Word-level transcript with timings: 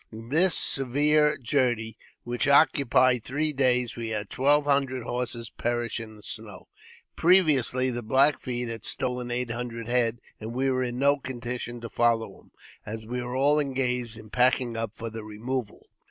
In 0.11 0.29
this 0.29 0.57
severe 0.57 1.37
journey, 1.37 1.95
which 2.23 2.47
occupied 2.47 3.23
three 3.23 3.53
days, 3.53 3.95
we 3.95 4.09
had 4.09 4.31
twelve 4.31 4.65
hundred 4.65 5.03
horses 5.03 5.51
perish 5.51 5.99
in 5.99 6.15
the 6.15 6.23
snow. 6.23 6.65
Previously, 7.15 7.91
the 7.91 8.01
Black 8.01 8.39
Feet 8.39 8.67
had 8.67 8.83
stolen 8.83 9.29
eight 9.29 9.51
hundred 9.51 9.87
head, 9.87 10.17
and 10.39 10.53
we 10.55 10.71
were 10.71 10.81
in 10.83 10.97
no 10.97 11.17
condition 11.17 11.79
to 11.81 11.87
follow 11.87 12.35
them, 12.37 12.51
as 12.83 13.05
we 13.05 13.21
were 13.21 13.35
all 13.35 13.59
engaged 13.59 14.17
in 14.17 14.31
packing 14.31 14.75
up 14.75 14.93
for 14.95 15.11
removal. 15.11 15.85